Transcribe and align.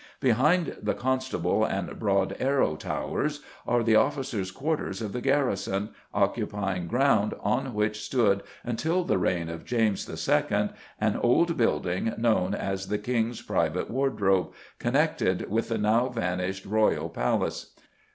Behind 0.19 0.77
the 0.81 0.95
Constable 0.95 1.63
and 1.63 1.99
Broad 1.99 2.35
Arrow 2.39 2.75
Towers 2.75 3.41
are 3.67 3.83
the 3.83 3.97
Officers' 3.97 4.49
Quarters 4.49 4.99
of 4.99 5.13
the 5.13 5.21
garrison, 5.21 5.91
occupying 6.11 6.87
ground 6.87 7.35
on 7.41 7.75
which 7.75 8.01
stood, 8.01 8.41
until 8.63 9.03
the 9.03 9.19
reign 9.19 9.47
of 9.47 9.63
James 9.63 10.09
II., 10.09 10.69
an 10.99 11.17
old 11.17 11.55
building 11.55 12.15
known 12.17 12.55
as 12.55 12.87
the 12.87 12.97
King's 12.97 13.43
Private 13.43 13.91
Wardrobe, 13.91 14.51
connected 14.79 15.47
with 15.51 15.69
the 15.69 15.77
now 15.77 16.07
vanished 16.09 16.65
Royal 16.65 17.07
Palace. 17.07 17.75